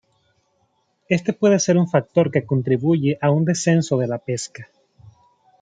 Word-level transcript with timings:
Este 1.09 1.31
puede 1.31 1.59
ser 1.59 1.77
un 1.77 1.87
factor 1.87 2.31
que 2.31 2.43
contribuye 2.43 3.19
a 3.21 3.29
un 3.29 3.45
descenso 3.45 3.99
de 3.99 4.07
la 4.07 4.17
pesca. 4.17 4.67